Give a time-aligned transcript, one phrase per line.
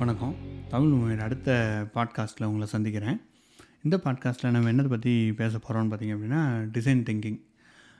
[0.00, 0.34] வணக்கம்.
[0.68, 1.48] தமிழ் மூவியின் அடுத்த
[1.94, 3.20] பாட்காஸ்ட்டில் உங்களை சந்திக்கிறேன்.
[3.82, 6.42] இந்த பாட்காஸ்ட்டில் நம்ம என்னதை பற்றி பேச போகிறோம்னு பார்த்தீங்க அப்படின்னா
[6.76, 7.38] டிசைன் திங்கிங்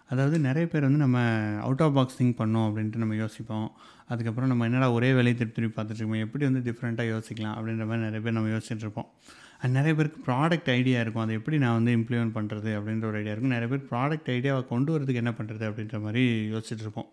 [0.08, 1.18] அதாவது நிறைய பேர் வந்து நம்ம
[1.60, 3.72] அவுட் ஆஃப் பாக்ஸ் திங்க் பண்ணோம் அப்படின்ட்டு நம்ம யோசிப்போம்.
[4.08, 8.04] அதுக்கப்புறம் நம்ம என்னடா ஒரே வேலையை திருப்பி திருப்பி பார்த்துட்டு இருக்கோம் எப்படி வந்து டிஃப்ரெண்ட்டாக யோசிக்கலாம் அப்படின்ற மாதிரி
[8.06, 9.10] நிறைய பேர் நம்ம யோசிச்சுட்ருப்போம்
[9.60, 11.22] அண்ட் நிறைய பேருக்கு ப்ராடக்ட் ஐடியா இருக்கும்.
[11.22, 13.56] அதை எப்படி நான் வந்து இம்ப்ளிமெண்ட் பண்ணுறது அப்படின்ற ஒரு ஐடியா இருக்கும்.
[13.56, 16.24] நிறைய பேர் ப்ராடக்ட் ஐடியாவை கொண்டு வரதுக்கு என்ன பண்ணுறது அப்படின்ற மாதிரி
[16.54, 17.10] யோசிச்சுட்ருப்போம்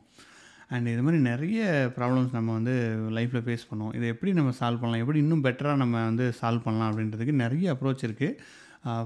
[0.69, 1.63] அண்ட் இது மாதிரி நிறைய
[1.97, 2.73] ப்ராப்ளம்ஸ் நம்ம வந்து
[3.17, 5.03] லைஃப்பில் ஃபேஸ் பண்ணுவோம் இதை எப்படி நம்ம சால்வ் பண்ணலாம்?
[5.03, 8.37] எப்படி இன்னும் பெட்டராக நம்ம வந்து சால்வ் பண்ணலாம் அப்படின்றதுக்கு நிறைய அப்ரோச் இருக்குது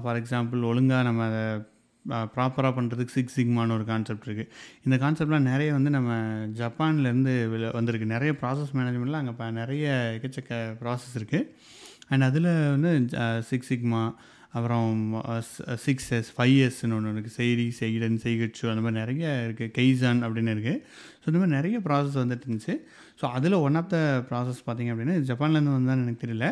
[0.02, 1.42] ஃபார் எக்ஸாம்பிள் ஒழுங்காக நம்ம அதை
[2.34, 4.50] ப்ராப்பராக பண்ணுறதுக்கு சிக்ஸ் சிக்மான்னு ஒரு கான்செப்ட் இருக்குது
[4.82, 6.10] இந்த கான்செப்ட்லாம் நிறைய வந்து நம்ம
[6.60, 7.34] ஜப்பான்லேருந்து
[7.78, 8.06] வந்திருக்கு.
[8.06, 9.86] நிறைய ப்ராசஸ் மேனேஜ்மெண்ட்டில் அங்கே இப்போ நிறைய
[10.16, 11.48] எக்கச்சக்க ப்ராசஸ் இருக்குது
[12.08, 12.92] அண்ட் அதில் வந்து
[13.50, 14.02] சிக்ஸ் சிக்மா
[14.52, 14.88] அப்புறம்
[15.84, 20.54] சிக்ஸ் எஸ் ஃபைவ் எஸ்ன்னு ஒன்று இருக்குது செய்தி செய்டன் செய்கச்சு அந்த மாதிரி நிறைய இருக்குது கெய்சான் அப்படின்னு
[20.56, 20.80] இருக்குது
[21.30, 22.74] ஸோ இந்த மாதிரி நிறைய ப்ராசஸ் வந்துட்டு இருந்துச்சு.
[23.20, 26.46] ஸோ அதில் ஒன் ஆஃப் த ப்ராசஸ் பார்த்திங்க அப்படின்னா ஜப்பான்லேருந்து வந்தான்னு எனக்கு தெரியல.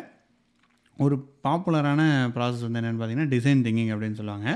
[1.05, 2.03] ஒரு பாப்புலரான
[2.37, 4.49] ப்ராசஸ் வந்து என்னென்னு பார்த்தீங்கன்னா டிசைன் திங்கிங் அப்படின்னு சொல்லுவாங்க.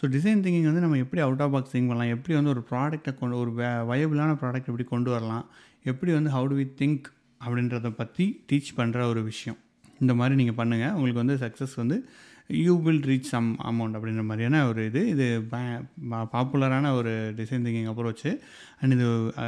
[0.00, 2.12] ஸோ டிசைன் திங்கிங் வந்து நம்ம எப்படி அவுட் ஆஃப் பாக்ஸ் திங்க் பண்ணலாம்?
[2.16, 3.52] எப்படி வந்து ஒரு ப்ராடக்ட்டை கொண்டு ஒரு
[3.90, 5.44] வயபிளான ப்ராடக்ட் எப்படி கொண்டு வரலாம்?
[5.92, 7.06] எப்படி வந்து ஹவு டு வி திங்க்
[7.46, 9.58] அப்படின்றத பற்றி டீச் பண்ணுற ஒரு விஷயம்.
[10.02, 11.98] இந்த மாதிரி நீங்கள் பண்ணுங்கள் உங்களுக்கு வந்து சக்ஸஸ் வந்து
[12.64, 15.00] you will reach some amount அப்படின்ற மாதிரியான ஒரு இது.
[15.12, 15.26] இது
[16.34, 18.30] பாப்புலரான ஒரு டிசைன் திங்கிங் அப்ரோச்சு
[18.80, 19.06] அண்ட் இது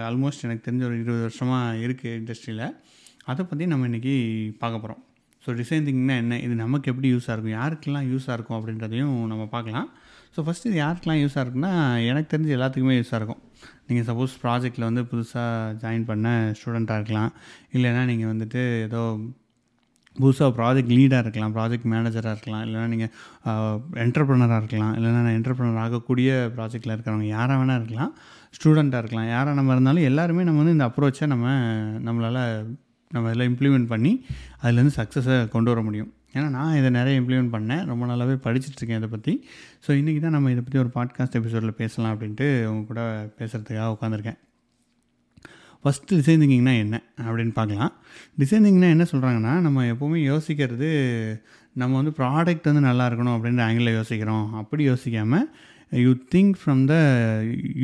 [0.08, 2.64] ஆல்மோஸ்ட் எனக்கு தெரிஞ்ச ஒரு இருபது வருஷமாக இருக்குது இண்டஸ்ட்ரியில்
[3.32, 4.16] அதை பற்றி நம்ம இன்றைக்கி
[4.62, 5.02] பார்க்க போகிறோம்
[5.44, 6.34] ஸோ டிசைன் திங்கிங்னா என்ன?
[6.44, 7.56] இது நமக்கு எப்படி யூஸாக இருக்கும்?
[7.60, 9.88] யாருக்கெல்லாம் யூஸாக இருக்கும் அப்படின்றதையும் நம்ம பார்க்கலாம்.
[10.34, 11.72] ஸோ ஃபஸ்ட்டு இது யாருக்கெல்லாம் யூஸாக இருக்குன்னா
[12.10, 13.42] எனக்கு தெரிஞ்சு எல்லாத்துக்குமே யூஸாக இருக்கும்.
[13.88, 17.32] நீங்கள் சப்போஸ் ப்ராஜெக்டில் வந்து புதுசாக ஜாயின் பண்ண ஸ்டூடெண்ட்டாக இருக்கலாம்.
[17.76, 19.02] இல்லைன்னா நீங்கள் வந்துட்டு ஏதோ
[20.20, 23.10] புதுசாக ப்ராஜெக்ட் லீடாக இருக்கலாம் ப்ராஜெக்ட் மேனேஜராக இருக்கலாம் இல்லைனா நீங்கள்
[24.04, 28.12] என்டர்ப்ரனராக இருக்கலாம் இல்லைனா நான் என்டர்ப்ரனர் ஆகக்கூடிய ப்ராஜெக்டில் இருக்கிறவங்க யாராக வேணால் இருக்கலாம்
[28.56, 29.30] ஸ்டூடெண்ட்டாக இருக்கலாம்.
[29.34, 31.46] யாராக நம்ம இருந்தாலும் எல்லாருமே நம்ம வந்து இந்த அப்ரோச்சை நம்ம
[32.06, 32.42] நம்மளால்
[33.10, 34.12] நம்ம இதில் இம்ப்ளிமெண்ட் பண்ணி
[34.62, 36.10] அதுலேருந்து சக்ஸஸை கொண்டு வர முடியும்.
[36.34, 37.84] ஏன்னா நான் இதை நிறைய இம்ப்ளிமெண்ட் பண்ணேன்.
[37.90, 39.34] ரொம்ப நல்லாவே படிச்சுட்ருக்கேன் இதை பற்றி
[39.86, 43.02] ஸோ இன்றைக்கி தான் நம்ம இதை பற்றி ஒரு பாட்காஸ்ட் எபிசோடில் பேசலாம் அப்படின்ட்டு உங்க கூட
[43.40, 44.38] பேசுகிறதுக்காக உட்காந்துருக்கேன்
[45.84, 46.96] ஃபஸ்ட்டு டிசைன் திங்கிங்னா என்ன?
[47.26, 47.92] அப்படின்னு பார்க்கலாம்.
[48.40, 50.88] டிசைன் திங்கிங்னா என்ன சொல்கிறாங்கன்னா நம்ம எப்போவுமே யோசிக்கிறது
[51.80, 54.46] நம்ம வந்து ப்ராடக்ட் வந்து நல்லா இருக்கணும் அப்படின்ற ஆங்கிளில் யோசிக்கிறோம்.
[54.54, 55.46] அப்படி யோசிக்காமல்
[56.04, 56.94] you think from the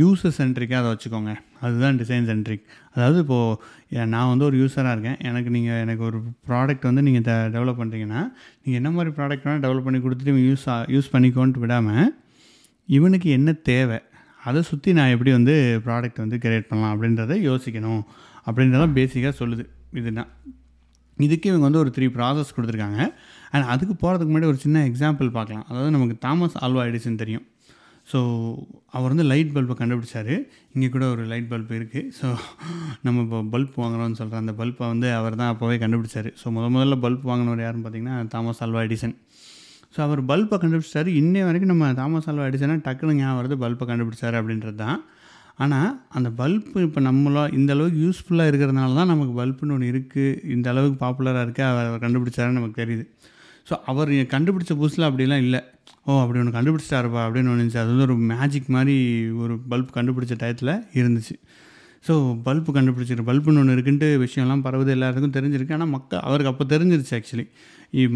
[0.00, 1.32] user சென்ட்ரிக்காக அதை வச்சுக்கோங்க.
[1.60, 5.18] அதுதான் டிசைன் சென்ட்ரிக் அதாவது இப்போது நான் வந்து ஒரு யூஸராக இருக்கேன்.
[5.28, 6.18] எனக்கு நீங்கள் எனக்கு ஒரு
[6.48, 8.22] ப்ராடக்ட் வந்து நீங்கள் த டெவலப் பண்ணுறீங்கன்னா
[8.62, 10.66] நீங்கள் என்ன மாதிரி ப்ராடக்ட் வேணால் டெவலப் பண்ணி கொடுத்துட்டு யூஸ்
[10.96, 12.10] யூஸ் பண்ணிக்கோன்ட்டு விடாமல்
[12.88, 13.98] இவனுக்கு என்ன தேவை?
[14.48, 15.54] அதை சுற்றி நான் எப்படி வந்து
[15.86, 18.02] ப்ராடக்ட் வந்து கிரியேட் பண்ணலாம் அப்படின்றத யோசிக்கணும்.
[18.48, 19.64] அப்படின்றதான் பேசிக்காக சொல்லுது.
[20.00, 20.24] இதுனா
[21.18, 23.00] இதுக்கு இவங்க வந்து ஒரு த்ரீ ப்ராசஸ் கொடுத்துருக்காங்க.
[23.52, 25.66] அண்ட் அதுக்கு போகிறதுக்கு முன்னாடி ஒரு சின்ன எக்ஸாம்பிள் பார்க்கலாம்.
[25.70, 27.44] அதாவது நமக்கு தாமஸ் ஆல்வா எடிசன் தெரியும்.
[28.12, 28.18] ஸோ
[28.96, 30.32] அவர் வந்து லைட் பல்பை கண்டுபிடிச்சார்.
[30.74, 32.26] இங்கே கூட ஒரு லைட் பல்ப் இருக்குது ஸோ
[33.04, 36.28] நம்ம இப்போ பல்ப் வாங்குறோம்னு சொல்கிற அந்த பல்பை வந்து அவர் தான் அப்போவே கண்டுபிடிச்சார்.
[36.40, 39.14] ஸோ முத முதல்ல பல்ப் வாங்கினவர் யாருன்னு பார்த்தீங்கன்னா தாமஸ் ஆல்வா எடிசன்.
[39.94, 44.36] ஸோ அவர் பல்பை கண்டுபிடிச்சாரு இன்னை வரைக்கும் நம்ம தாமஸ் ஆல்வா எடிசனா டக்குனு ஞாபகம் வருது பல்பை கண்டுபிடிச்சார்
[44.40, 44.98] அப்படின்றது தான்.
[45.64, 50.66] ஆனால் அந்த பல்பு இப்போ நம்மளோ இந்த அளவுக்கு யூஸ்ஃபுல்லாக இருக்கிறதுனால தான் நமக்கு பல்புன்னு ஒன்று இருக்குது இந்த
[50.72, 53.04] அளவுக்கு பாப்புலராக இருக்குது அவர் கண்டுபிடிச்சாருன்னு நமக்கு தெரியுது.
[53.68, 55.60] ஸோ அவர் கண்டுபிடிச்ச புதுசில் அப்படிலாம் இல்லை.
[56.06, 57.82] ஓ அப்படி ஒன்று கண்டுபிடிச்சிட்டாருப்பா அப்படின்னு ஒன்று இருந்துச்சு.
[57.82, 58.96] அது வந்து ஒரு மேஜிக் மாதிரி
[59.44, 61.36] ஒரு பல்ப் கண்டுபிடிச்ச டயத்தில் இருந்துச்சு.
[62.06, 62.14] ஸோ
[62.46, 65.74] பல்பு கண்டுபிடிச்சிருக்கு பல்புன்னு ஒன்று இருக்குன்ட்டு விஷயம்லாம் பரவுது எல்லாருக்கும் தெரிஞ்சிருக்கு.
[65.76, 67.46] ஆனால் மக்கள் அவருக்கு அப்போ தெரிஞ்சிருச்சு ஆக்சுவலி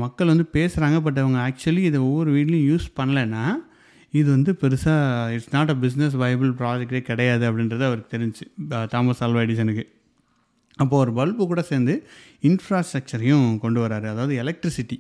[0.03, 3.45] மக்கள் வந்து பேசுகிறாங்க பட் அவங்க ஆக்சுவலி இதை ஒவ்வொரு வீட்லேயும் யூஸ் பண்ணலைன்னா
[4.19, 8.45] இது வந்து பெருசாக it's not a business viable ப்ராஜெக்டே கிடையாது அப்படின்றது அவருக்கு தெரிஞ்சு
[8.95, 9.85] தாமஸ் ஆல்வா எடிசனுக்கு
[10.79, 11.95] அப்போது ஒரு பல்பு கூட சேர்ந்து
[12.49, 14.07] இன்ஃப்ராஸ்ட்ரக்சரையும் கொண்டு வராரு.
[14.15, 14.99] அதாவது எலக்ட்ரிசிட்டி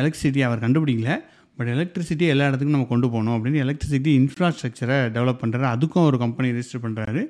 [0.00, 1.10] எலக்ட்ரிசிட்டி அவர் கண்டுபிடிக்கல.
[1.58, 6.48] பட் எலக்ட்ரிசிட்டி எல்லா இடத்துக்கும் நம்ம கொண்டு போகணும் அப்படின்னு எலக்ட்ரிசிட்டி இன்ஃப்ராஸ்ட்ரக்சரை டெவலப் பண்ணுறாரு அதுக்கும் ஒரு கம்பெனி
[6.56, 7.22] ரிஜிஸ்டர் பண்ணுறாரு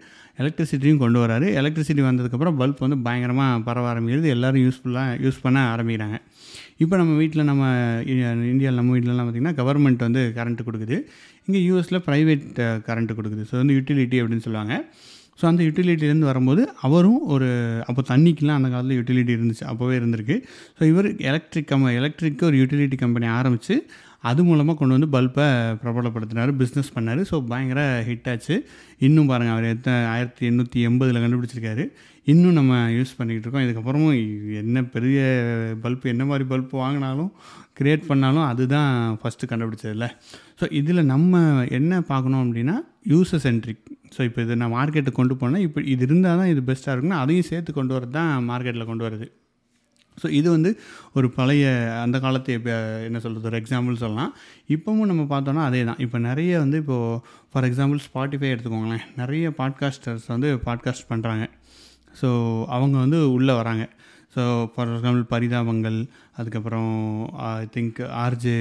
[0.42, 1.46] எலக்ட்ரிசிட்டியும் கொண்டு வராரு.
[1.60, 4.28] எலக்ட்ரிசிட்டி வந்ததுக்கப்புறம் பல்ப் வந்து பயங்கரமாக பரவ ஆரம்பிக்கிறது.
[4.34, 6.18] எல்லோரும் யூஸ்ஃபுல்லாக யூஸ் பண்ண ஆரம்பிக்கிறாங்க.
[6.84, 7.64] இப்போ நம்ம வீட்டில் நம்ம
[8.52, 10.98] இந்தியாவில் நம்ம வீட்டிலலாம் பார்த்திங்கன்னா கவர்மெண்ட் வந்து கரண்ட்டு கொடுக்குது.
[11.46, 12.46] இங்கே யூஎஸில் ப்ரைவேட்
[12.88, 13.44] கரண்ட்டு கொடுக்குது.
[13.50, 14.74] ஸோ வந்து யூட்டிலிட்டி அப்படின்னு சொல்லுவாங்க.
[15.40, 17.48] ஸோ அந்த யூட்டிலிட்டிலேருந்து வரும்போது அவரும் ஒரு
[17.90, 19.64] அப்போ தண்ணிக்கெலாம் அந்த காலத்தில் யூட்டிலிட்டி இருந்துச்சு.
[19.72, 20.36] அப்போவே இருந்திருக்கு.
[20.78, 23.76] ஸோ இவர் எலக்ட்ரிக் கம் எலக்ட்ரிக்கு ஒரு யூட்டிலிட்டி கம்பெனி ஆரம்பித்து
[24.24, 25.46] அது மூலமாக கொண்டு வந்து பல்பை
[25.82, 27.20] பிரபலப்படுத்தினார் பிஸ்னஸ் பண்ணார்.
[27.30, 28.54] ஸோ பயங்கர ஹிட் ஆச்சு.
[29.06, 31.84] இன்னும் பாருங்கள் அவர் எத்தனை ஆயிரத்தி எண்ணூற்றி எண்பதில் கண்டுபிடிச்சிருக்காரு.
[32.32, 33.64] இன்னும் நம்ம யூஸ் பண்ணிக்கிட்டு இருக்கோம்.
[33.66, 34.18] இதுக்கப்புறமும்
[34.62, 35.20] என்ன பெரிய
[35.84, 37.30] பல்ப் என்ன மாதிரி பல்ப் வாங்கினாலும்
[37.78, 38.90] க்ரியேட் பண்ணாலும் அதுதான்
[39.20, 40.06] ஃபஸ்ட்டு கண்டுபிடிச்சதில்ல
[40.60, 41.40] ஸோ இதில் நம்ம
[41.78, 42.76] என்ன பார்க்கணும் அப்படின்னா
[43.12, 43.84] யூசர் சென்ட்ரிக்
[44.14, 45.64] ஸோ இப்போ இதை நான் மார்க்கெட்டுக்கு கொண்டு போனேன்.
[45.66, 49.28] இப்போ இது இருந்தால் தான் இது பெஸ்ட்டாக இருக்குன்னா அதையும் சேர்த்து கொண்டு வரது தான் மார்க்கெட்டில் கொண்டு வருது.
[50.22, 50.70] ஸோ இது வந்து
[51.14, 51.66] ஒரு பழைய
[52.02, 52.74] அந்த காலத்து இப்போ
[53.04, 54.32] என்ன சொல்கிறது ஒரு எக்ஸாம்பிள் சொல்லலாம்.
[54.68, 57.20] இப்போவும் நம்ம பார்த்தோன்னா அதே தான் இப்போ நிறைய வந்து இப்போது
[57.52, 59.04] ஃபார் எக்ஸாம்பிள் ஸ்பாட்டிஃபை எடுத்துக்கோங்களேன்.
[59.16, 61.46] நிறைய பாட்காஸ்டர்ஸ் வந்து பாட்காஸ்ட் பண்ணுறாங்க
[62.20, 62.28] ஸோ
[62.66, 63.84] அவங்க வந்து உள்ளே வராங்க.
[64.34, 64.42] ஸோ
[64.72, 65.96] ஃபார் எக்ஸாம்பிள் பரிதாபங்கள்
[66.38, 66.92] அதுக்கப்புறம்
[67.54, 68.58] ஐ திங்க் ஆர்ஜே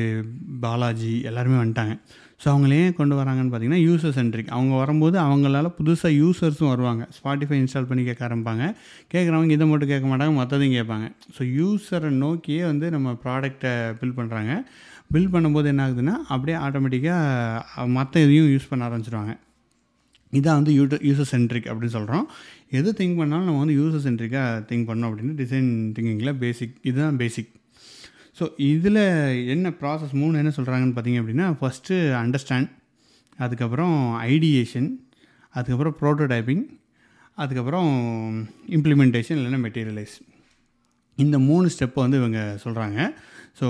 [0.63, 1.93] பாலாஜி எல்லாருமே வந்துட்டாங்க.
[2.41, 7.03] ஸோ அவங்கள ஏன் கொண்டு வராங்கன்னு பார்த்தீங்கன்னா யூசர் சென்ட்ரிக் அவங்க வரும்போது அவங்களால புதுசாக யூசர்ஸும் வருவாங்க.
[7.17, 8.65] ஸ்பாட்டிஃபை இன்ஸ்டால் பண்ணி கேட்க ஆரம்பிப்பாங்க.
[9.13, 11.07] கேட்குறவங்க இதை மட்டும் கேட்க மாட்டாங்க மற்றதையும் கேட்பாங்க.
[11.37, 14.53] ஸோ யூசரை நோக்கியே வந்து நம்ம ப்ராடக்டை பில் பண்ணுறாங்க
[15.13, 19.33] பில் பண்ணும்போது என்ன ஆகுதுன்னா அப்படியே ஆட்டோமேட்டிக்காக மற்ற இதையும் யூஸ் பண்ண ஆரம்பிச்சிருவாங்க.
[20.33, 22.25] இதான் வந்து யூட யூசர் சென்ட்ரிக் அப்படின்னு சொல்கிறோம்
[22.71, 27.51] எது திங்க் பண்ணாலும் நம்ம வந்து யூசர் சென்ட்ரிக்காக திங்க் பண்ணோம் அப்படின்னு டிசைன் திங்கிங்கில் பேசிக் இதுதான் பேசிக்
[28.39, 29.01] ஸோ இதில்
[29.47, 32.69] என்ன ப்ராசஸ் மூணு என்ன சொல்கிறாங்கன்னு பார்த்தீங்க அப்படின்னா ஃபஸ்ட்டு அண்டர்ஸ்டாண்ட்
[33.37, 34.89] அதுக்கப்புறம் ஐடியேஷன்
[35.49, 36.63] அதுக்கப்புறம் ப்ரோட்டோடைப்பிங்
[37.35, 37.89] அதுக்கப்புறம்
[38.67, 40.15] இம்ப்ளிமெண்டேஷன் இல்லைன்னா மெட்டீரியலைஸ்
[41.15, 43.13] இந்த மூணு ஸ்டெப்பை வந்து இவங்க சொல்கிறாங்க
[43.59, 43.67] ஸோ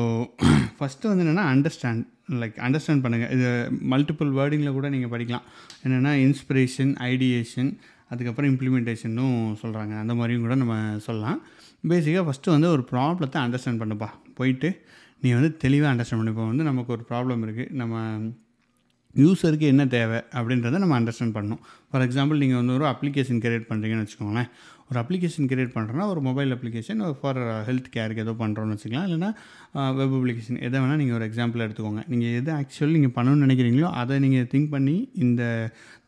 [0.79, 3.47] ஃபஸ்ட்டு வந்து என்னென்னா அண்டர்ஸ்டாண்ட் லைக் அண்டர்ஸ்டாண்ட் பண்ணுங்கள் இது
[3.89, 5.45] மல்டிப்புள் வேர்டிங்கில் கூட நீங்கள் படிக்கலாம்.
[5.83, 7.77] என்னென்னா இன்ஸ்பிரேஷன் ஐடியேஷன்
[8.11, 10.75] அதுக்கப்புறம் இம்ப்ளிமெண்டேஷனும் சொல்கிறாங்க அந்த மாதிரியும் கூட நம்ம
[11.07, 11.39] சொல்லலாம்.
[11.91, 14.09] பேசிக்காக ஃபஸ்ட்டு வந்து ஒரு ப்ராப்ளத்தை அண்டர்ஸ்டாண்ட் பண்ணுப்பா.
[14.39, 14.69] போயிட்டு
[15.23, 16.33] நீ வந்து தெளிவாக அண்டர்ஸ்டாண்ட் பண்ணி.
[16.35, 17.95] இப்போ வந்து நமக்கு ஒரு ப்ராப்ளம் இருக்குது நம்ம
[19.15, 24.05] யூஸருக்கு என்ன தேவை அப்படின்றத நம்ம அண்டர்ஸ்டாண்ட் பண்ணணும் ஃபார் எக்ஸாம்பிள் நீங்கள் வந்து ஒரு அப்ளிகேஷன் கிரியேட் பண்ணுறீங்கன்னு
[24.05, 24.49] வச்சுக்கோங்களேன்.
[24.89, 29.07] ஒரு அப்ளிகேஷன் கிரியேட் பண்ணுறோன்னா ஒரு மொபைல் அப்ளிகேஷன் ஃபார் ஹெல்த் கேருக்கு ஏதோ பண்ணுறோன்னு வச்சுக்கலாம்.
[29.07, 29.29] இல்லைனா
[29.99, 32.03] வெப் அப்ளிகேஷன் எதை வேணால் நீங்கள் ஒரு எக்ஸாம்பிள் எடுத்துக்கோங்க.
[32.11, 34.95] நீங்கள் எது ஆக்சுவலி நீங்கள் பண்ணணும்னு நினைக்கிறீங்களோ அதை நீங்கள் திங்க் பண்ணி
[35.25, 35.41] இந்த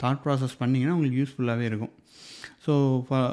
[0.03, 1.93] தாட் ப்ராசஸ் பண்ணிங்கன்னா உங்களுக்கு யூஸ்ஃபுல்லாகவே இருக்கும்.
[2.65, 2.73] ஸோ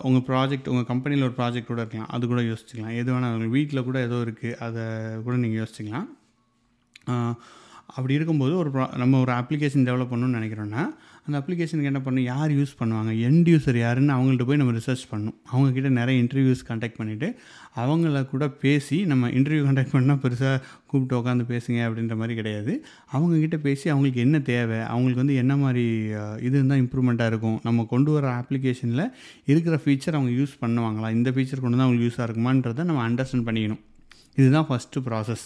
[0.08, 2.10] உங்கள் ப்ராஜெக்ட் உங்கள் கம்பெனியில் ஒரு ப்ராஜெக்ட் கூட இருக்கலாம்.
[2.16, 2.94] அது கூட யோசிச்சுக்கலாம்.
[3.00, 4.84] எது வேணால் உங்கள் வீட்டில் கூட ஏதோ இருக்குது அதை
[5.26, 6.08] கூட நீங்கள் யோசிச்சுக்கலாம்.
[7.96, 10.82] அப்படி இருக்கும்போது ஒரு ப்ரா நம்ம ஒரு அப்ளிகேஷன் டெவலப் பண்ணணும்னு நினைக்கிறோன்னா
[11.28, 12.26] அந்த அப்ளிகேஷனுக்கு என்ன பண்ணணும்?
[12.32, 13.12] யார் யூஸ் பண்ணுவாங்க?
[13.28, 15.34] எண்ட் யூஸர் யாருன்னு அவங்கள்ட்ட போய் நம்ம ரிசர்ச் பண்ணணும்.
[15.52, 17.28] அவங்கக்கிட்ட நிறைய இன்டர்வியூஸ் கண்டக்ட் பண்ணிவிட்டு
[17.82, 20.54] அவங்கள கூட பேசி நம்ம இன்டர்வியூ கண்டக்ட் பண்ணால் பெருசாக
[20.90, 22.72] கூப்பிட்டு உட்காந்து பேசுங்க அப்படின்ற மாதிரி கிடையாது.
[23.16, 24.78] அவங்கக்கிட்ட பேசி அவங்களுக்கு என்ன தேவை?
[24.92, 25.84] அவங்களுக்கு வந்து என்ன மாதிரி
[26.46, 27.58] இது இருந்தால் இம்ப்ரூவ்மெண்ட்டாக இருக்கும்?
[27.68, 29.04] நம்ம கொண்டு வர அப்ளிகேஷனில்
[29.52, 31.10] இருக்கிற ஃபீச்சர் அவங்க யூஸ் பண்ணுவாங்களா?
[31.18, 33.82] இந்த ஃபீச்சர் கொண்டு தான் அவங்களுக்கு யூஸாக இருக்குமான்றதை நம்ம அண்டர்ஸ்டாண்ட் பண்ணிக்கணும்.
[34.40, 35.44] இதுதான் ஃபஸ்ட்டு ப்ராசஸ்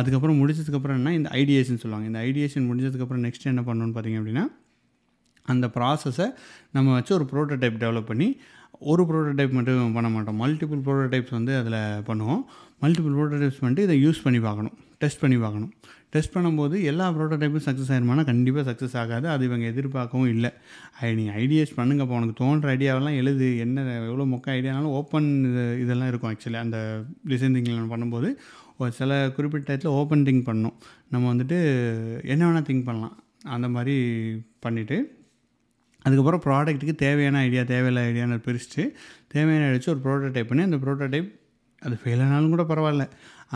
[0.00, 1.14] அதுக்கப்புறம் முடிச்சதுக்கப்புறம் என்ன?
[1.20, 2.06] இந்த ஐடியேஷன் சொல்லுவாங்க.
[2.10, 4.44] இந்த ஐடியேஷன் முடிஞ்சதுக்கப்புறம் நெக்ஸ்ட் என்ன பண்ணணும்னு பார்த்தீங்க அப்படின்னா
[5.52, 6.26] அந்த ப்ராசஸை
[6.72, 8.28] நம்ம வச்சு ஒரு ப்ரோட்டோடைப் டெவலப் பண்ணி
[8.90, 10.38] ஒரு ப்ரோட்டோடைப் மட்டும் பண்ண மாட்டோம்.
[10.42, 12.40] மல்டிபிள் ப்ரோட்டோடைப்ஸ் வந்து அதில் பண்ணுவோம்.
[12.82, 14.74] மல்டிபிள் ப்ரோட்டோடைப்ஸ் பண்ணிட்டு இதை யூஸ் பண்ணி பார்க்கணும்.
[15.02, 15.72] டெஸ்ட் பண்ணி பார்க்கணும்.
[16.14, 19.28] டெஸ்ட் பண்ணும்போது எல்லா ப்ரோட்டோடைப்பும் சக்ஸஸ் ஆயிருமானா கண்டிப்பாக சக்ஸஸ் ஆகாது.
[19.28, 20.50] அது இவங்க எதிர்பார்க்கவும் இல்லை.
[21.18, 23.48] நீங்கள் ஐடியாஸ் பண்ணுங்கப்போ உனக்கு தோன்ற ஐடியாவெல்லாம் எழுது.
[23.64, 26.78] என்ன எவ்வளோ மொக்க ஐடியானாலும் ஓப்பன் இது இதெல்லாம் இருக்கும் ஆக்சுவலி அந்த
[27.32, 28.30] டிசைன் திங்கிங் பண்ணும்போது
[28.78, 30.76] ஒரு சில குறிப்பிட்ட டயத்தில் ஓப்பன் திங்க் பண்ணணும்.
[31.10, 31.58] நம்ம வந்துட்டு
[32.34, 33.16] என்ன வேணால் திங்க் பண்ணலாம்.
[33.56, 33.96] அந்த மாதிரி
[34.66, 34.96] பண்ணிவிட்டு
[36.04, 38.84] அதுக்கப்புறம் ப்ராடக்ட்டுக்கு தேவையான ஐடியா தேவையில்ல ஐடியான்னு பிரிச்சுட்டு
[39.34, 41.30] தேவையான அடித்து ஒரு ப்ரோட்டோடைப் பண்ணி அந்த ப்ரோட்டோடைப்
[41.82, 43.04] அது ஃபெயில் ஆனாலும் கூட பரவாயில்ல.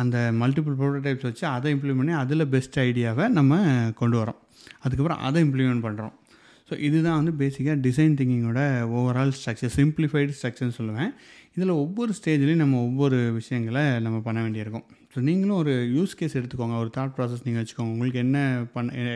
[0.00, 3.60] அந்த மல்டிபிள் ப்ரோட்டோடைப்ஸ் வச்சு அதை இம்ப்ளிமெண்ட் பண்ணி அதில் பெஸ்ட் ஐடியாவை நம்ம
[4.00, 4.38] கொண்டு வரோம்
[4.84, 6.14] அதுக்கப்புறம் அதை இம்ப்ளிமெண்ட் பண்ணுறோம்
[6.68, 8.62] ஸோ இதுதான் வந்து பேசிக்காக டிசைன் திங்கிங்கோட
[8.98, 11.10] ஓவரால் ஸ்ட்ரக்சர் சிம்பிளிஃபைடு ஸ்ட்ரக்சர்னு சொல்லுவேன்.
[11.58, 14.86] இதில் ஒவ்வொரு ஸ்டேஜ்லேயும் நம்ம ஒவ்வொரு விஷயங்களை நம்ம பண்ண வேண்டியிருக்கும்.
[15.12, 16.76] ஸோ நீங்களும் ஒரு யூஸ் கேஸ் எடுத்துக்கோங்க.
[16.82, 17.92] ஒரு தாட் ப்ராசஸ் நீங்கள் வச்சுக்கோங்க.
[17.94, 18.38] உங்களுக்கு என்ன
[18.74, 19.06] பண்ண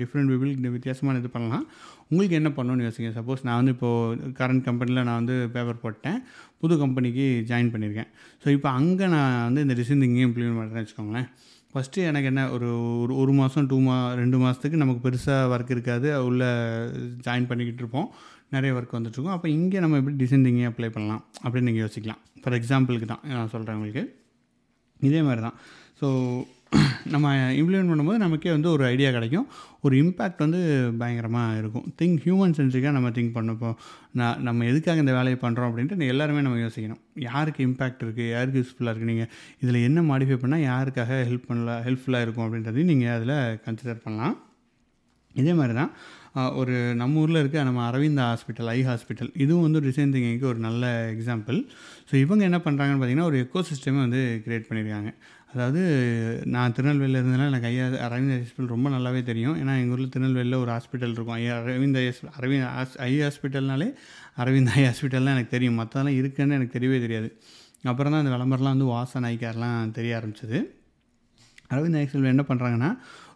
[0.00, 1.64] டிஃப்ரெண்ட் பீப்புள் வித்தியாசமான இது பண்ணலாம்.
[2.10, 3.10] உங்களுக்கு என்ன பண்ணணும்னு யோசிங்க.
[3.18, 6.18] சப்போஸ் நான் வந்து இப்போது கரண்ட் கம்பெனியில் நான் வந்து பேப்பர் போட்டேன்.
[6.62, 8.10] புது கம்பெனிக்கு ஜாயின் பண்ணியிருக்கேன்.
[8.44, 11.28] ஸோ இப்போ அங்கே நான் வந்து இந்த டிசைன் திங்கிங் இம்ப்ளிமெண்ட் பண்ணுறேன்னு வச்சுக்கோங்களேன்.
[11.72, 12.68] ஃபஸ்ட்டு எனக்கு என்ன ஒரு
[13.02, 16.08] ஒரு ஒரு மாதம் டூ மா ரெண்டு மாதத்துக்கு நமக்கு பெருசாக ஒர்க் இருக்காது.
[16.28, 16.48] உள்ளே
[17.26, 18.08] ஜாயின் பண்ணிக்கிட்டு இருப்போம்.
[18.54, 22.20] நிறைய ஒர்க் வந்துட்டுருக்கோம் அப்போ இங்கே நம்ம எப்படி டிசைனிங்கே அப்ளை பண்ணலாம் அப்படின்னு நீங்கள் யோசிக்கலாம்.
[22.42, 24.02] ஃபார் எக்ஸாம்பிளுக்கு தான் நான் சொல்கிறேன் உங்களுக்கு.
[25.08, 25.56] இதே மாதிரி தான்
[26.00, 26.08] ஸோ
[27.12, 27.28] நம்ம
[27.60, 29.46] இம்ப்ளிமெண்ட் பண்ணும்போது நமக்கே வந்து ஒரு ஐடியா கிடைக்கும்.
[29.86, 30.60] ஒரு இம்பேக்ட் வந்து
[31.00, 31.86] பயங்கரமாக இருக்கும்.
[32.00, 33.70] திங்க் ஹியூமன் சென்சிக்காக நம்ம திங்க் பண்ணப்போ
[34.20, 37.00] நான் நம்ம எதுக்காக இந்த வேலையை பண்ணுறோம் அப்படின்ட்டு எல்லாருமே நம்ம யோசிக்கணும்.
[37.28, 39.30] யாருக்கு இம்பேக்ட் இருக்குது யாருக்கு யூஸ்ஃபுல்லாக இருக்குது நீங்கள்
[39.64, 43.36] இதில் என்ன மாடிஃபை பண்ணால் யாருக்காக ஹெல்ப் பண்ணலாம் ஹெல்ப்ஃபுல்லாக இருக்கும் அப்படின்றதையும் நீங்கள் அதில்
[43.66, 44.36] கன்சிடர் பண்ணலாம்.
[45.40, 45.90] இதே மாதிரி தான்
[46.60, 50.84] ஒரு நம்ம ஊரில் இருக்க நம்ம அரவிந்தா ஹாஸ்பிட்டல் ஐ ஹாஸ்பிட்டல் இதுவும் வந்து டிசைன் திங்கிங்க்கு ஒரு நல்ல
[51.14, 51.58] எக்ஸாம்பிள்
[52.08, 55.10] ஸோ இவங்க என்ன பண்ணுறாங்கன்னு பார்த்தீங்கன்னா ஒரு எக்கோ சிஸ்டமே வந்து க்ரியேட் பண்ணியிருக்காங்க.
[55.52, 55.80] அதாவது
[56.54, 59.56] நான் திருநெல்வேலியில் இருந்ததுனால எனக்கு ஐயா அரவிந்த் ஹாஸ்பிட்டல் ரொம்ப நல்லாவே தெரியும்.
[59.60, 61.36] ஏன்னா எங்கள் ஊரில் திருநெல்வேலியில் ஒரு ஹாஸ்பிட்டல் இருக்கும்.
[61.38, 62.04] ஐயா அரவிந்த் ஐ
[62.40, 62.66] அரவிந்த்
[63.08, 63.88] ஐ ஹாஸ்பிட்டல்னாலே
[64.42, 65.78] அரவிந்த் ஐ ஹாஸ்பிட்டல்லாம் எனக்கு தெரியும்.
[65.80, 67.30] மற்றதெல்லாம் இருக்குன்னு எனக்கு தெரியவே தெரியாது.
[67.92, 70.58] அப்புறம் தான் அந்த விளம்பரம்லாம் வந்து வாசன் ஐக்கார்லாம் தெரிய ஆரம்பிச்சது.
[71.72, 72.90] அரவிந்த் ஐ ஹாஸ்பிட்டல் என்ன பண்ணுறாங்கன்னா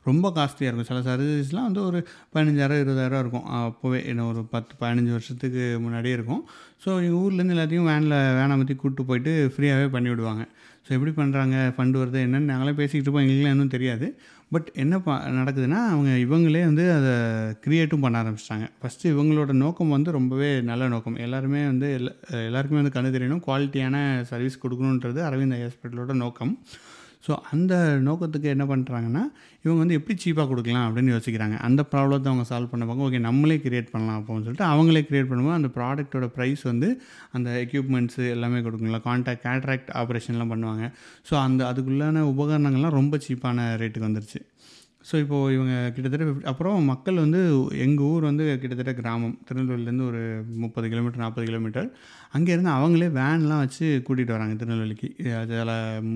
[0.09, 0.89] ரொம்ப காஸ்ட்லியாக இருக்கும்.
[0.89, 1.99] சில சர்வீஸ்லாம் வந்து ஒரு
[2.35, 3.47] பதினஞ்சாயிரம் இருபதாயிரம் இருக்கும்.
[3.59, 6.43] அப்போவே என்ன ஒரு பத்து பதினஞ்சு வருஷத்துக்கு முன்னாடியே இருக்கும்.
[6.83, 10.45] ஸோ எங்கள் ஊர்லேருந்து எல்லாத்தையும் வேனில் வேனை பற்றி கூப்பிட்டு போயிட்டு ஃப்ரீயாகவே பண்ணி விடுவாங்க
[10.87, 12.19] ஸோ எப்படி பண்ணுறாங்க ஃபண்டு வருது?
[12.27, 13.25] என்னென்னு நாங்களே பேசிக்கிட்டு இருப்போம்.
[13.25, 14.07] எங்களுக்குலாம் இன்னும் தெரியாது.
[14.55, 17.13] பட் என்ன பா நடக்குதுன்னா அவங்க இவங்களே வந்து அதை
[17.65, 18.67] க்ரியேட்டும் பண்ண ஆரம்பிச்சிட்டாங்க.
[18.81, 21.17] ஃபஸ்ட்டு இவங்களோட நோக்கம் வந்து ரொம்பவே நல்ல நோக்கம்.
[21.17, 22.13] எல்லாருமே வந்து எல்லா
[22.49, 23.45] எல்லாருக்குமே வந்து கண்டு தெரியணும்.
[23.47, 23.97] குவாலிட்டியான
[24.33, 26.53] சர்வீஸ் கொடுக்கணுன்றது அரவிந்த் ஹாஸ்பிட்டலோட நோக்கம்.
[27.27, 27.75] ஸோ அந்த
[28.07, 29.23] நோக்கத்துக்கு என்ன பண்ணுறாங்கன்னா
[29.65, 31.57] இவங்க வந்து எப்படி சீப்பாக கொடுக்கலாம் அப்படின்னு யோசிக்கிறாங்க.
[31.69, 35.59] அந்த ப்ராப்ளத்தை அவங்க சால்வ் பண்ண பார்க்க ஓகே நம்மளே கிரியேட் பண்ணலாம் அப்போன்னு சொல்லிட்டு அவங்களே கிரியேட் பண்ணும்போது
[35.61, 36.89] அந்த ப்ராடக்ட்டோட ப்ரைஸ் வந்து
[37.39, 39.01] அந்த எக்யூப்மெண்ட்ஸு எல்லாமே கொடுக்குங்களா?
[39.09, 40.87] கான்டாக்ட் கேட்ராக்ட் ஆப்ரேஷன்லாம் பண்ணுவாங்க.
[41.31, 44.43] ஸோ அந்த அதுக்குள்ளான உபகரணங்கள்லாம் ரொம்ப சீப்பான ரேட்டுக்கு வந்துருச்சு.
[45.09, 47.41] ஸோ இப்போது இவங்க கிட்டத்தட்ட அப்புறம் மக்கள் வந்து
[47.85, 49.35] எங்கள் ஊர் வந்து கிட்டத்தட்ட கிராமம்.
[49.47, 50.23] திருநெல்வேலிலேருந்து ஒரு
[50.63, 51.89] முப்பது கிலோமீட்டர் நாற்பது கிலோமீட்டர்.
[52.37, 55.09] அங்கேருந்து அவங்களே வேன்லாம் வச்சு கூட்டிகிட்டு வராங்க திருநெல்வேலிக்கு.
[55.43, 55.75] அதில்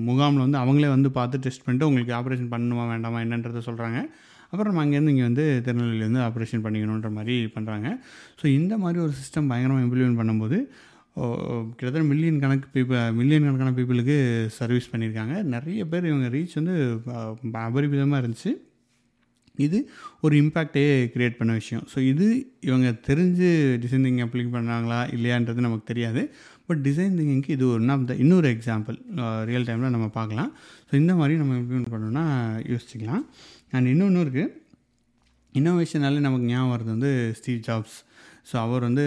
[0.09, 3.99] முகாமில் வந்து அவங்களே வந்து பார்த்து டெஸ்ட் பண்ணிட்டு உங்களுக்கு ஆப்ரேஷன் பண்ணணுமா வேண்டாமா என்னன்றதை சொல்கிறாங்க
[4.51, 7.87] அப்புறம் நம்ம அங்கேருந்து இங்கே வந்து திருநெல்வேலியிலேருந்து ஆப்ரேஷன் பண்ணிக்கணுன்ற மாதிரி பண்ணுறாங்க
[8.39, 10.59] ஸோ இந்த மாதிரி ஒரு சிஸ்டம் பயங்கரமாக இம்ப்ளிமெண்ட் பண்ணும்போது
[11.77, 14.17] கிட்டத்தட்ட மில்லியன் கணக்கு பீப்புள் மில்லியன் கணக்கான பீப்புளுக்கு
[14.57, 15.35] சர்வீஸ் பண்ணியிருக்காங்க.
[15.53, 16.75] நிறைய பேர் இவங்க ரீச் வந்து
[17.67, 18.51] அபரிமிதமாக இருந்துச்சு.
[19.65, 19.77] இது
[20.25, 21.83] ஒரு இம்பேக்டே க்ரியேட் பண்ண விஷயம்.
[21.93, 22.27] ஸோ இது
[22.67, 23.49] இவங்க தெரிஞ்சு
[23.83, 26.23] டிசைன் திங்கிங் அப்ளை பண்ணாங்களா இல்லையான்றது நமக்கு தெரியாது.
[26.69, 28.97] பட் டிசைன் திங்கிங்க்கு இது ஒன் ஆஃப் த இன்னொரு எக்ஸாம்பிள்
[29.49, 30.51] ரியல் டைமில் நம்ம பார்க்கலாம்.
[30.89, 32.25] ஸோ இந்த மாதிரி நம்ம இம்ப்ளிமெண்ட் பண்ணோன்னா
[32.71, 33.25] யோசிச்சுக்கலாம்.
[33.75, 34.47] அண்ட் இன்னொன்று இருக்குது
[35.59, 37.97] இன்னோவேஷனாலே நமக்கு ஞாபகம் வருது வந்து ஸ்டீவ் ஜாப்ஸ்
[38.49, 39.03] ஸோ அவர் வந்து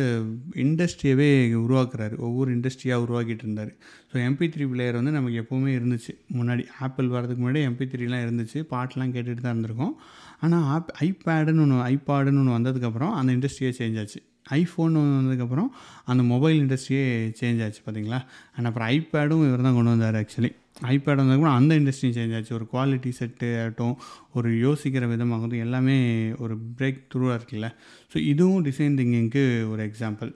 [0.65, 1.29] இண்டஸ்ட்ரியவே
[1.63, 2.15] உருவாக்குறாரு.
[2.27, 3.71] ஒவ்வொரு இண்டஸ்ட்ரியாக உருவாக்கிட்டு இருந்தார்.
[4.11, 6.13] ஸோ எம்பி த்ரீ பிளேயர் வந்து நமக்கு எப்போவுமே இருந்துச்சு.
[6.39, 8.59] முன்னாடி ஆப்பிள் வரதுக்கு முன்னாடி எம்பி த்ரீலாம் இருந்துச்சு.
[8.73, 9.95] பாட்டெலாம் கேட்டுகிட்டு தான் இருந்திருக்கோம்.
[10.43, 14.21] ஆனால் ஆப் ஐபேடுன்னு ஒன்று ஐபாடுன்னு ஒன்று வந்ததுக்கப்புறம் அந்த இண்டஸ்ட்ரியே சேஞ்ச் ஆச்சு.
[14.51, 15.69] ஐஃபோன் வந்ததுக்கப்புறம்
[16.11, 17.05] அந்த மொபைல் இண்டஸ்ட்ரியே
[17.41, 18.19] சேஞ்ச் ஆச்சு பார்த்தீங்களா
[18.57, 20.51] அண்ட் அப்புறம் ஐபேடும் இவர் தான் கொண்டு வந்தார் ஆக்சுவலி
[20.95, 22.55] ஐபேட் வந்ததுக்கப்புறம் அந்த இண்டஸ்ட்ரியும் சேஞ்ச் ஆச்சு.
[22.55, 23.95] ஒரு குவாலிட்டி செட்டு ஆகட்டும்
[24.33, 25.97] ஒரு யோசிக்கிற விதமாகட்டும் எல்லாமே
[26.45, 27.69] ஒரு பிரேக் த்ரூவாக இருக்குல்ல.
[28.13, 30.33] ஸோ இதுவும் டிசைன் திங்கிங்க்கு ஒரு எக்ஸாம்பிள்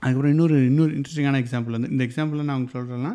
[0.00, 3.12] அதுக்கப்புறம் இன்னொரு இன்னொரு இன்ட்ரெஸ்டிங்கான எக்ஸாம்பிள் வந்து இந்த எக்ஸாம்பிளில் நான் அவங்க சொல்கிறேன்னா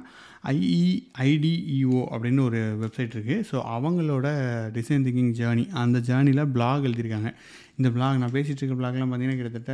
[0.52, 0.82] ஐஇ
[1.26, 4.28] ஐடிஇஓ அப்படின்னு ஒரு வெப்சைட் இருக்குது ஸோ அவங்களோட
[4.76, 7.32] டிசைன் திங்கிங் ஜேர்னி அந்த ஜேர்னியில் பிளாக் எழுதியிருக்காங்க.
[7.78, 9.74] இந்த பிளாக் நான் பேசிகிட்டு இருக்க பிளாக்லாம் பார்த்தீங்கன்னா கிட்டத்தட்ட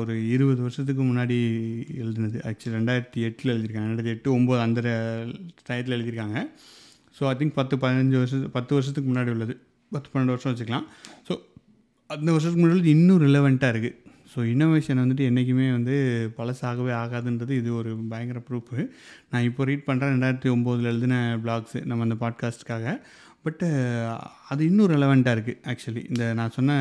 [0.00, 1.38] ஒரு இருபது வருஷத்துக்கு முன்னாடி
[2.02, 2.38] எழுதுனது.
[2.50, 3.90] ஆக்சுவலி ரெண்டாயிரத்தி எட்டில் எழுதியிருக்காங்க.
[3.92, 4.80] ரெண்டாயிரத்தி எட்டு ஒம்பது அந்த
[5.68, 6.38] டயத்தில் எழுதியிருக்காங்க.
[7.18, 9.56] ஸோ ஐ திங்க் பத்து பதினஞ்சு வருஷத்து பத்து வருஷத்துக்கு முன்னாடி உள்ளது.
[9.90, 10.86] பத்து பன்னெண்டு வருஷம் வச்சுக்கலாம்.
[11.28, 11.34] ஸோ
[12.06, 13.96] அந்த வருஷத்துக்கு முன்னாடி இன்னும் ரிலவெண்ட்டாக இருக்குது
[14.32, 15.94] ஸோ இன்னோவேஷன் வந்துட்டு என்றைக்குமே வந்து
[16.36, 18.78] பழசாகவே ஆகாதுன்றது இது ஒரு பயங்கர ப்ரூஃபு
[19.30, 22.94] நான் இப்போ ரீட் பண்ணுறேன் ரெண்டாயிரத்தி ஒம்போதில் எழுதின பிளாக்ஸு நம்ம அந்த பாட்காஸ்ட்டுக்காக
[23.42, 23.66] பட்டு
[24.48, 26.76] அது இன்னும் ரெலவெண்ட்டாக இருக்குது ஆக்சுவலி இந்த நான் சொன்ன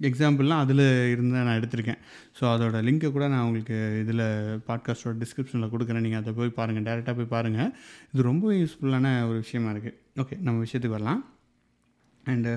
[0.00, 2.00] எக்ஸாம்பிள்லாம் அதில் இருந்து நான் எடுத்திருக்கேன்.
[2.38, 4.24] ஸோ அதோட லிங்க்கை கூட நான் உங்களுக்கு இதில்
[4.68, 6.04] பாட்காஸ்ட்டோட டிஸ்கிரிப்ஷனில் கொடுக்குறேன்.
[6.06, 7.70] நீங்கள் அதை போய் பாருங்கள் டேரெக்டாக போய் பாருங்கள்
[8.12, 11.22] இது ரொம்ப யூஸ்ஃபுல்லான ஒரு விஷயமா இருக்குது ஓகே நம்ம விஷயத்துக்கு வரலாம்.
[12.24, 12.52] அண்டு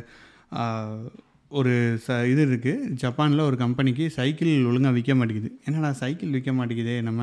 [1.52, 1.74] ஒரு
[2.06, 5.50] ச இது இருக்குது ஜப்பானில் ஒரு கம்பெனிக்கு சைக்கிள் ஒழுங்காக விற்க மாட்டேங்குது.
[5.68, 6.96] என்னடா சைக்கிள் விற்க மாட்டேங்குதே?
[7.08, 7.22] நம்ம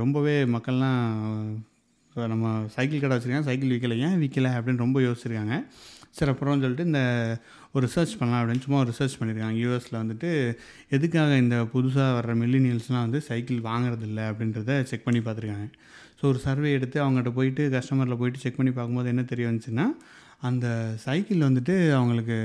[0.00, 1.00] ரொம்பவே மக்கள்லாம்
[2.08, 2.46] இப்போ நம்ம
[2.76, 3.48] சைக்கிள் கடை வச்சுருக்காங்க.
[3.50, 5.56] சைக்கிள் விற்கல ஏன் விற்கல அப்படின்னு ரொம்ப யோசிச்சிருக்காங்க.
[6.18, 7.00] சரி அப்புறம் சொல்லிட்டு இந்த
[7.74, 9.58] ஒரு ரிசர்ச் பண்ணலாம் அப்படின்னு சும்மா ஒரு ரிசர்ச் பண்ணியிருக்காங்க.
[9.64, 10.30] யூஎஸில் வந்துட்டு
[10.96, 15.68] எதுக்காக இந்த புதுசாக வர்ற மில்லினியல்ஸ்லாம் வந்து சைக்கிள் வாங்குறதில்ல அப்படின்றத செக் பண்ணி பார்த்துருக்காங்க.
[16.20, 19.86] ஸோ ஒரு சர்வே எடுத்து அவங்ககிட்ட போயிட்டு கஸ்டமரில் போயிட்டு செக் பண்ணி பார்க்கும்போது என்ன தெரிய வந்துச்சுன்னா
[20.42, 20.66] அந்த
[21.04, 22.36] சைக்கிள் வந்துட்டு அவங்களுக்கு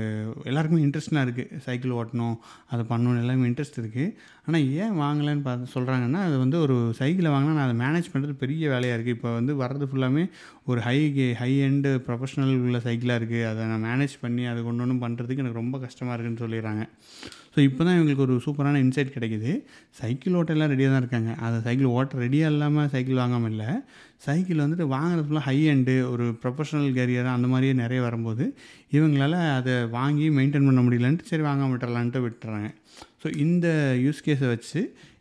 [0.50, 2.36] எல்லாருக்குமே இன்ட்ரெஸ்டாக இருக்குது சைக்கிள் ஓட்டணும்
[2.72, 4.06] அதை பண்ணணும் எல்லாமே இன்ட்ரெஸ்ட் இருக்குது
[4.46, 8.64] ஆனால் ஏன் வாங்கலைன்னு பார்த்து சொல்கிறாங்கன்னா அது வந்து ஒரு சைக்கிளை வாங்கினா நான் அதை மேனேஜ் பண்ணுறது பெரிய
[8.74, 10.24] வேலையாக இருக்குது இப்போ வந்து வர்றது ஃபுல்லாமே
[10.70, 10.98] ஒரு ஹை
[11.42, 15.62] ஹை எண்டு ப்ரொஃபஷனல் உள்ள சைக்கிளாக இருக்குது அதை நான் மேனேஜ் பண்ணி அது கொண்டு ஒன்றும் பண்ணுறதுக்கு எனக்கு
[15.62, 16.84] ரொம்ப கஷ்டமாக இருக்குதுன்னு சொல்லிடுறாங்க.
[17.54, 19.50] ஸோ இப்போ தான் இவங்களுக்கு ஒரு சூப்பரான இன்சைட் கிடைக்குது.
[20.00, 21.32] சைக்கிள் ஓட்ட எல்லாம் ரெடியாக தான் இருக்காங்க.
[21.46, 23.68] அதை சைக்கிள் ஓட்ட ரெடியாக இல்லாமல் சைக்கிள் வாங்காமல் இல்லை.
[24.26, 28.44] சைக்கிள் வந்துட்டு வாங்குறது ஃபுல்லாக ஹை அண்டு ஒரு ப்ரொஃபஷனல் கேரியர் அந்த மாதிரியே நிறைய வரும்போது
[28.96, 32.68] இவங்களால அதை வாங்கி மெயின்டைன் பண்ண முடியலன்ட்டு சரி வாங்க விட்டுறலான்ட்டு விட்டுறாங்க.
[33.22, 33.66] ஸோ இந்த
[34.04, 34.80] யூஸ் கேஸை வச்சு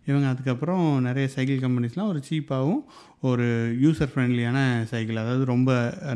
[0.09, 2.81] இவங்க அதுக்கப்புறம் நிறைய சைக்கிள் கம்பெனிஸ்லாம் ஒரு சீப்பாகவும்
[3.29, 3.45] ஒரு
[3.83, 4.57] யூசர் ஃப்ரெண்ட்லியான
[4.91, 5.21] சைக்கிள்.
[5.23, 5.69] அதாவது ரொம்ப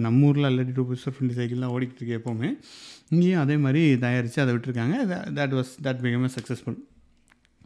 [0.05, 2.49] நம்ம ஊரில் ஆல்ரெடி டூ யூசர் ஃப்ரெண்ட்லி சைக்கிள்லாம் ஓடிக்கிட்டு இருக்கு எப்போவுமே.
[3.13, 4.95] இங்கேயும் அதே மாதிரி தயாரித்து அதை விட்டுருக்காங்க.
[5.39, 6.79] தட் வாஸ் தட் மிகவும் சக்ஸஸ்ஃபுல்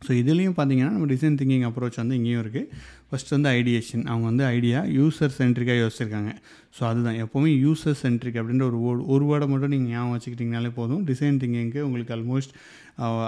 [0.06, 2.68] ஸோ இதுலேயும் பார்த்தீங்கன்னா நம்ம டிசைன் திங்கிங் அப்ரோச் வந்து இங்கேயும் இருக்குது
[3.10, 6.32] ஃபஸ்ட் வந்து ஐடியேஷன் அவங்க வந்து ஐடியா யூசர் சென்ட்ரிக்காக யோசிச்சிருக்காங்க.
[6.78, 7.18] ஸோ அதுதான்.
[7.24, 11.04] எப்போவுமே யூசர் சென்ட்ரிக் அப்படின்ற ஒரு வேர்டு ஒரு வேர்டை மட்டும் நீங்கள் ஞாபகம் வச்சுக்கிட்டிங்கனாலே போதும்.
[11.10, 12.54] டிசைன் திங்கிங்க்கு உங்களுக்கு ஆல்மோஸ்ட்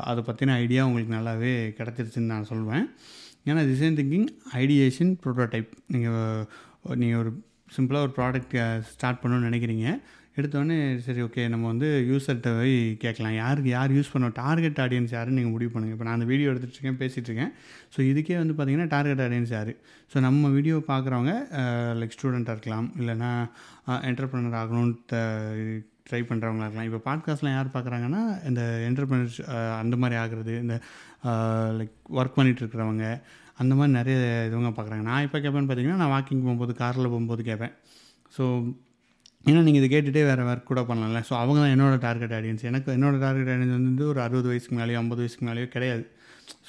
[0.10, 2.86] அதை பற்றின ஐடியா உங்களுக்கு நல்லாவே கிடச்சிருச்சுன்னு நான் சொல்வேன்.
[3.50, 4.28] ஏன்னா டிசைன் திங்கிங்
[4.64, 6.46] ஐடியேஷன் ப்ரோட்டோடைப் நீங்கள்
[7.04, 7.32] நீங்கள் ஒரு
[7.76, 8.56] சிம்பிளாக ஒரு ப்ராடக்ட்
[8.94, 9.88] ஸ்டார்ட் பண்ணணும்னு நினைக்கிறீங்க.
[10.38, 13.36] எடுத்தோடனே சரி ஓகே நம்ம வந்து யூசர்கிட்ட போய் கேட்கலாம்.
[13.42, 16.78] யாருக்கு யார் யூஸ் பண்ணோம் டார்கெட் ஆடியன்ஸ் யாருன்னு நீங்கள் முடிவு பண்ணுங்கள் இப்போ நான் அந்த வீடியோ எடுத்துகிட்டு
[16.80, 17.52] இருக்கேன் பேசிகிட்டு இருக்கேன்.
[17.94, 19.72] ஸோ இதுக்கே வந்து பார்த்தீங்கன்னா டார்கெட் ஆடியன்ஸ் யார்?
[20.12, 21.34] ஸோ நம்ம வீடியோ பார்க்குறவங்க
[22.00, 23.32] லைக் ஸ்டூடெண்ட்டாக இருக்கலாம் இல்லைனா
[24.12, 24.96] என்டர்பிரனர் ஆகணும்னு
[26.08, 26.88] ட்ரை பண்ணுறவங்களா இருக்கலாம்.
[26.90, 29.38] இப்போ பாட்காஸ்ட்லாம் யார் பார்க்குறாங்கன்னா இந்த என்டர்பிரனர்ஸ்
[29.82, 30.78] அந்த மாதிரி ஆகுறது இந்த
[31.80, 33.06] லைக் ஒர்க் பண்ணிகிட்டு இருக்கிறவங்க
[33.62, 37.74] அந்த மாதிரி நிறைய இதுவங்க பார்க்குறாங்க நான் இப்போ கேட்பேன்னு பார்த்தீங்கன்னா நான் வாக்கிங் போகும்போது காரில் போகும்போது கேட்பேன்
[38.38, 38.46] ஸோ
[39.50, 41.22] ஏன்னா நீங்கள் இதை கேட்டுகிட்டே வேறு ஒர்க் கூட பண்ணலாம்ல.
[41.30, 45.00] ஸோ அவங்க தான் என்னோடய டார்கெட் ஆடியன்ஸ் எனக்கு என்னோடய டார்கெட் ஆடியன்ஸ் வந்து ஒரு அறுபது வயசுக்கு மேலேயோ
[45.04, 46.04] ஐம்பது வயசுக்கு மேலேயோ கிடையாது.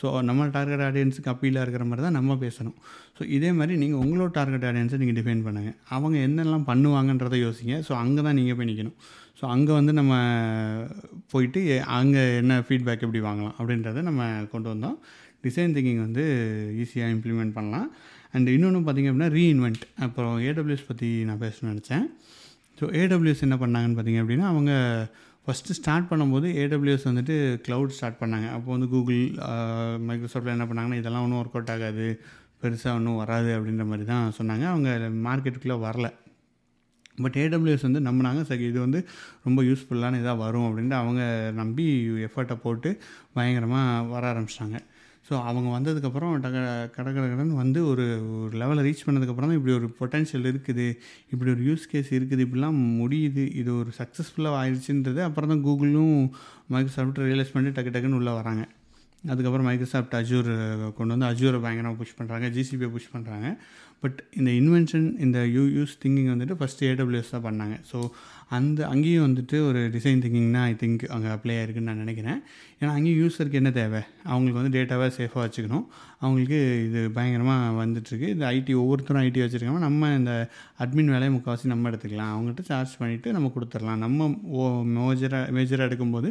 [0.00, 2.76] ஸோ நம்ம டார்கெட் ஆடியன்ஸுக்கு அப்பீலாக இருக்கிற மாதிரி தான் நம்ம பேசணும்.
[3.16, 7.76] ஸோ இதே மாதிரி நீங்கள் உங்களோட டார்கெட் ஆடியன்ஸை நீங்கள் டிஃபைன் பண்ணுங்கள் அவங்க என்னெல்லாம் பண்ணுவாங்கன்றதை யோசிங்க.
[7.88, 8.97] ஸோ அங்கே தான் நீங்கள் போய் நிற்கணும்
[9.38, 10.12] ஸோ அங்கே வந்து நம்ம
[11.33, 11.61] போயிட்டு
[11.99, 14.97] அங்கே என்ன ஃபீட்பேக் எப்படி வாங்கலாம் அப்படின்றத நம்ம கொண்டு வந்தோம்.
[15.47, 16.25] டிசைன் திங்கிங் வந்து
[16.83, 17.88] ஈஸியாக இம்ப்ளிமெண்ட் பண்ணலாம்.
[18.37, 22.07] அண்ட் இன்னொன்று பார்த்திங்க அப்படின்னா ரீஇன்வெண்ட் அப்புறம் ஏடபிள்யூஎஸ் பற்றி நான் பேசணும்னு நினச்சேன்.
[22.81, 24.73] ஸோ ஏடபிள்யூஎஸ் என்ன பண்ணாங்கன்னு பார்த்தீங்க அப்படின்னா அவங்க
[25.47, 27.35] ஃபஸ்ட்டு ஸ்டார்ட் பண்ணும்போது ஏடபிள்யூஎஸ் வந்துட்டு
[27.66, 28.47] க்ளவுட் ஸ்டார்ட் பண்ணாங்க.
[28.57, 29.23] அப்போ வந்து கூகுள்
[30.09, 32.07] மைக்ரோசாஃப்ட்டில் என்ன பண்ணாங்கன்னா இதெல்லாம் ஒன்றும் ஒர்க் அவுட் ஆகாது
[32.62, 34.64] பெருசாக ஒன்றும் வராது அப்படின்ற மாதிரி தான் சொன்னாங்க.
[34.73, 34.90] அவங்க
[35.26, 36.09] மார்க்கெட்டுக்குள்ளே வரல.
[37.25, 39.00] பட் ஏடபிள்யூஎஸ் வந்து நம்பினாங்க சரி இது வந்து
[39.47, 41.23] ரொம்ப யூஸ்ஃபுல்லான இதாக வரும் அப்படின்ட்டு அவங்க
[41.61, 41.87] நம்பி
[42.28, 42.90] எஃபர்ட்டை போட்டு
[43.37, 44.78] பயங்கரமாக வர ஆரம்பிச்சிட்டாங்க.
[45.28, 46.57] ஸோ அவங்க வந்ததுக்கப்புறம் டக
[46.97, 48.04] கடகடகடன் வந்து ஒரு
[48.43, 50.87] ஒரு லெவலை ரீச் பண்ணதுக்கப்புறம் தான் இப்படி ஒரு பொட்டன்ஷியல் இருக்குது
[51.33, 56.16] இப்படி ஒரு யூஸ் கேஸ் இருக்குது இப்படிலாம் முடியுது இது ஒரு சக்ஸஸ்ஃபுல்லாக ஆயிடுச்சுன்றது அப்புறம் தான் கூகுளும்
[56.75, 58.64] மைக்ரோசாஃப்ட் ரியலைஸ் பண்ணி டக்கு டக்குன்னு உள்ளே வராங்க.
[59.33, 60.50] அதுக்கப்புறம் மைக்ரோசாஃப்ட் அஜூர்
[60.97, 63.49] கொண்டு வந்து அஜூரை பயங்கரமாக புஷ் பண்ணுறாங்க ஜிசிபியை புஷ் பண்ணுறாங்க
[64.02, 67.76] பட் இந்த இன்வென்ஷன் இந்த யூ யூஸ் திங்கிங் வந்துட்டு ஃபஸ்ட்டு ஏடபிள்யூஎஸ் தான் பண்ணாங்க.
[67.90, 67.99] ஸோ
[68.56, 72.38] அந்த அங்கேயும் வந்துட்டு ஒரு டிசைன் திங்கிங்னால் ஐ திங்க் அங்கே அப்ளை ஆயிருக்குன்னு நான் நினைக்கிறேன்.
[72.80, 74.00] ஏன்னா அங்கேயும் யூஸருக்கு என்ன தேவை?
[74.32, 75.84] அவங்களுக்கு வந்து டேட்டாவை சேஃபாக வச்சுக்கணும்.
[76.25, 78.28] அவங்களுக்கு இது பயங்கரமாக வந்துட்டுருக்கு.
[78.34, 79.84] இது ஐடி ஒவ்வொருத்தரும் ஐடி வச்சுருக்காங்க.
[79.87, 80.34] நம்ம இந்த
[80.84, 82.34] அட்மின் வேலையை முக்கால்வாசி நம்ம எடுத்துக்கலாம்.
[82.34, 84.02] அவங்ககிட்ட சார்ஜ் பண்ணிவிட்டு நம்ம கொடுத்துடலாம்.
[84.04, 84.28] நம்ம
[84.61, 84.68] ஓ
[84.99, 86.30] மேஜராக மேஜராக எடுக்கும்போது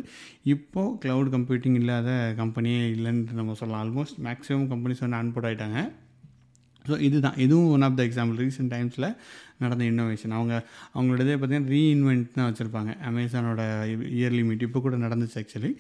[0.56, 2.10] இப்போது க்ளவுட் கம்ப்யூட்டிங் இல்லாத
[2.42, 3.84] கம்பெனியே இல்லைன்னு நம்ம சொல்லலாம்.
[3.84, 5.80] ஆல்மோஸ்ட் மேக்ஸிமம் கம்பெனிஸ் வந்து அன்போட் ஆகிட்டாங்க
[6.88, 7.38] ஸோ இதுதான்.
[7.46, 9.08] இதுவும் one of the example recent டைம்ஸில்
[9.64, 10.54] நடந்த இன்னோவேஷன் அவங்க
[10.96, 12.92] அவங்களோடதே பார்த்தீங்கன்னா ரீஇன்வென்ட் தான் வச்சுருப்பாங்க.
[13.10, 13.62] அமேசானோட
[14.20, 15.72] இயர்லி மீட் இப்போ கூட நடந்துச்சு ஆக்சுவலி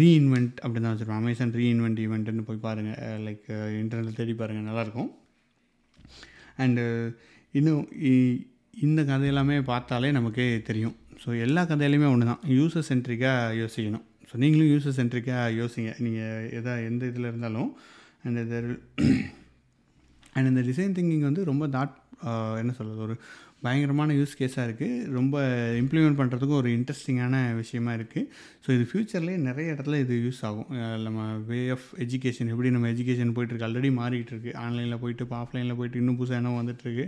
[0.00, 1.22] ரீஇன்வென்ட் அப்படி தான் வச்சுருப்பாங்க.
[1.24, 3.48] அமேசான் ரீஇன்வென்ட் ஈவெண்ட்டுன்னு போய் பாருங்கள் லைக்
[3.82, 5.10] இன்டர்நெட் தேடி பாருங்கள் நல்லாயிருக்கும்.
[6.64, 6.84] அண்டு
[7.58, 7.84] இன்னும்
[8.86, 10.94] இந்த கதையெல்லாமே பார்த்தாலே நமக்கே தெரியும்.
[11.22, 12.44] ஸோ எல்லா கதையிலையுமே ஒன்று தான்.
[12.58, 14.04] யூசர் சென்ட்ரிக்காக யோசிக்கணும்.
[14.28, 15.90] ஸோ நீங்களும் யூசர் சென்ட்ரிக்காக யோசிங்க.
[16.04, 17.70] நீங்கள் எதா எந்த இதில் இருந்தாலும்
[18.26, 18.58] அண்ட் இது
[20.34, 21.94] அண்ட் இந்த டிசைன் திங்கிங் வந்து ரொம்ப தாட்
[22.28, 23.14] uh, என்ன சொல்கிறது ஒரு
[23.64, 25.36] பயங்கரமான யூஸ் கேஸாக இருக்குது ரொம்ப
[25.80, 28.28] இம்ப்ளிமெண்ட் பண்ணுறதுக்கும் ஒரு இன்ட்ரெஸ்டிங்கான விஷயமா இருக்குது
[28.64, 30.68] ஸோ இது ஃப்யூச்சர்லேயே நிறைய இடத்துல இது யூஸ் ஆகும்.
[31.06, 35.78] நம்ம வே ஆஃப் எஜுகேஷன் எப்படி நம்ம எஜுகேஷன் போயிட்டுருக்கு ஆல்ரெடி மாறிட்டு இருக்குது ஆன்லைனில் போயிட்டு இப்போ ஆஃப்லைனில்
[35.80, 37.06] போயிட்டு இன்னும் புதுசாக என்ன வந்துட்டுருக்கு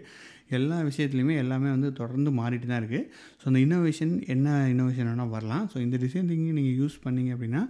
[0.59, 3.07] எல்லா விஷயத்துலையுமே எல்லாமே வந்து தொடர்ந்து மாறிட்டு தான் இருக்குது
[3.40, 5.64] ஸோ அந்த இன்னோவேஷன் என்ன இன்னோவேஷன் வேணால் வரலாம்.
[5.73, 7.62] ஸோ இந்த டிசைன் திங்கிங் நீங்கள் யூஸ் பண்ணிங்க அப்படின்னா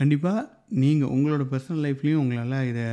[0.00, 0.40] கண்டிப்பாக
[0.82, 2.84] நீங்கள் உங்களோட பர்சனல் லைஃப்லேயும் உங்களால் இதை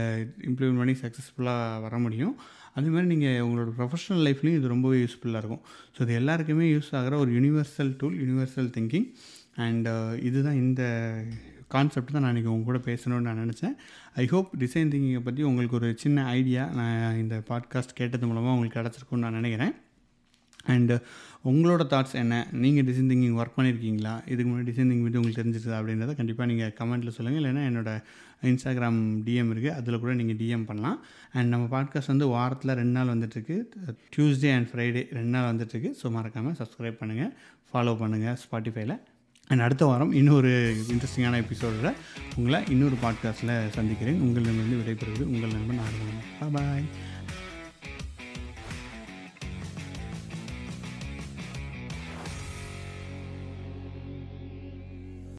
[0.50, 2.36] இம்ப்ளிமெண்ட் பண்ணி சக்ஸஸ்ஃபுல்லாக வர முடியும்.
[2.78, 5.64] அதுமாதிரி நீங்கள் உங்களோட ப்ரொஃபஷனல் லைஃப்லேயும் இது ரொம்பவே யூஸ்ஃபுல்லாக இருக்கும்.
[5.96, 9.08] ஸோ இது எல்லாருக்குமே யூஸ் ஆகிற ஒரு universal tool universal thinking
[9.66, 9.88] and
[10.30, 10.84] இதுதான் இந்த
[11.76, 13.74] கான்செப்ட் தான் நான் இன்றைக்கி உங்க கூட பேசணும்னு நான் நினச்சேன்.
[14.24, 18.80] ஐ ஹோப் டிசைன் திங்கிங்கை பற்றி உங்களுக்கு ஒரு சின்ன ஐடியா நான் இந்த பாட்காஸ்ட் கேட்டது மூலமாக உங்களுக்கு
[18.80, 19.74] கிடச்சிருக்குன்னு நான் நினைக்கிறேன்.
[20.74, 21.02] அண்டு uh,
[21.50, 22.36] உங்களோட தாட்ஸ் என்ன?
[22.64, 26.74] நீங்கள் டிசைன் திங்கிங் ஒர்க் பண்ணியிருக்கீங்களா இதுக்கு முன்னாடி டிசைன் திங்கிங் பற்றி உங்களுக்கு தெரிஞ்சிருது அப்படின்றத கண்டிப்பாக நீங்கள்
[26.80, 27.92] கமெண்ட்டில் சொல்லுங்கள் இல்லைன்னா என்னோட
[28.50, 30.98] இன்ஸ்டாகிராம் டிஎம் இருக்குது அதில் கூட நீங்கள் டிஎம் பண்ணலாம்.
[31.36, 33.58] அண்ட் நம்ம பாட்காஸ்ட் வந்து வாரத்தில் ரெண்டு நாள் வந்துட்டுருக்கு.
[34.16, 35.92] டியூஸ்டே அண்ட் ஃப்ரைடே ரெண்டு நாள் வந்துட்டுருக்கு.
[36.02, 37.32] ஸோ மறக்காமல் சப்ஸ்கிரைப் பண்ணுங்கள்
[37.72, 38.96] ஃபாலோ பண்ணுங்கள் ஸ்பாட்டிஃபைல
[39.50, 40.50] அண்ட் அடுத்த வாரம் இன்னொரு
[40.94, 41.92] இன்ட்ரெஸ்டிங்கான எபிசோடில்
[42.40, 44.20] உங்களை இன்னொரு பாட்காஸ்ட்டில் சந்திக்கிறேன்.
[44.26, 46.88] உங்களிடமிருந்து விடைபெறுவது உங்கள் நண்பன் ஆர்வம் பாய்